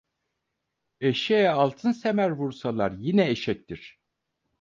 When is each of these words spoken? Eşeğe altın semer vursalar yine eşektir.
Eşeğe 1.01 1.49
altın 1.49 1.91
semer 1.91 2.31
vursalar 2.31 2.91
yine 2.97 3.29
eşektir. 3.29 3.99